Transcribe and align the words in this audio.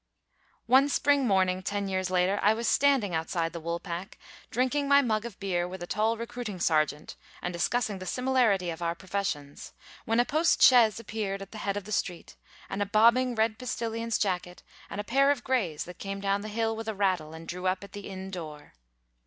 One 0.65 0.89
spring 0.89 1.27
morning, 1.27 1.61
ten 1.61 1.87
years 1.87 2.09
later, 2.09 2.39
I 2.41 2.55
was 2.55 2.67
standing 2.67 3.13
outside 3.13 3.53
the 3.53 3.61
"Woolpack," 3.61 4.17
drinking 4.49 4.87
my 4.87 5.03
mug 5.03 5.25
of 5.25 5.39
beer 5.39 5.67
with 5.67 5.83
a 5.83 5.85
tall 5.85 6.17
recruiting 6.17 6.59
sergeant, 6.59 7.15
and 7.39 7.53
discussing 7.53 7.99
the 7.99 8.07
similarity 8.07 8.71
of 8.71 8.81
our 8.81 8.95
professions, 8.95 9.73
when 10.05 10.19
a 10.19 10.25
post 10.25 10.59
chaise 10.59 10.99
appeared 10.99 11.43
at 11.43 11.51
the 11.51 11.59
head 11.61 11.77
of 11.77 11.83
the 11.83 11.91
street, 11.91 12.35
and 12.67 12.81
a 12.81 12.85
bobbing 12.87 13.35
red 13.35 13.59
postillion's 13.59 14.17
jacket, 14.17 14.63
and 14.89 14.99
a 14.99 15.03
pair 15.03 15.29
of 15.29 15.43
greys 15.43 15.83
that 15.83 15.99
came 15.99 16.19
down 16.19 16.41
the 16.41 16.47
hill 16.47 16.75
with 16.75 16.87
a 16.87 16.95
rattle, 16.95 17.35
and 17.35 17.47
drew 17.47 17.67
up 17.67 17.83
at 17.83 17.91
the 17.91 18.09
inn 18.09 18.31
door. 18.31 18.73